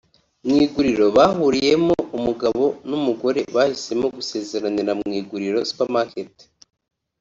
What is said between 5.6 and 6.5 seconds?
(Supermarket)